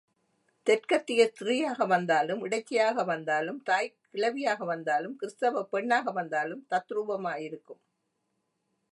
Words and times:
தெற்கத்திய 0.67 1.25
ஸ்திரீயாக 1.25 1.85
வந்தாலும், 1.85 2.45
இடைச்சியாக 2.45 3.05
வந்தாலும் 3.05 3.63
தாய்க்கிழ 3.69 4.31
வியாக 4.31 4.65
வந்தாலும், 4.65 5.15
கிறிஸ்தவப் 5.15 5.71
பெண்ணாக 5.71 6.11
வந்தாலும் 6.11 6.65
தத்ரூபமாயிருக்கும். 6.69 7.81